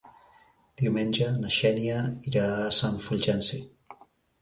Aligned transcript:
Diumenge 0.81 1.27
na 1.43 1.53
Xènia 1.57 2.01
irà 2.33 2.49
a 2.57 2.75
Sant 2.81 3.01
Fulgenci. 3.07 3.65